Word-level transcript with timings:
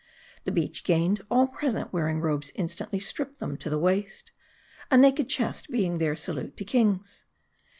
The 0.45 0.51
beach 0.51 0.83
gained, 0.83 1.21
all 1.29 1.45
present 1.45 1.93
wearing 1.93 2.21
robes 2.21 2.51
instantly 2.55 2.99
stripped 2.99 3.37
them 3.37 3.55
to 3.57 3.69
the 3.69 3.77
waist; 3.77 4.31
a 4.89 4.97
naked 4.97 5.29
chest 5.29 5.69
being 5.69 5.99
their 5.99 6.15
salute 6.15 6.57
to 6.57 6.65
kings. 6.65 7.23